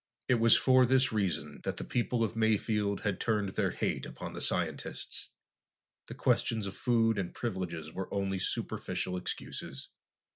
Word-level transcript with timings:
It 0.27 0.39
was 0.39 0.57
for 0.57 0.87
this 0.87 1.11
reason 1.11 1.61
that 1.63 1.77
the 1.77 1.83
people 1.83 2.23
of 2.23 2.35
Mayfield 2.35 3.01
had 3.01 3.19
turned 3.19 3.49
their 3.49 3.69
hate 3.69 4.03
upon 4.07 4.33
the 4.33 4.41
scientists. 4.41 5.29
The 6.07 6.15
questions 6.15 6.65
of 6.65 6.75
food 6.75 7.19
and 7.19 7.35
privileges 7.35 7.93
were 7.93 8.11
only 8.11 8.39
superficial 8.39 9.15
excuses. 9.15 9.89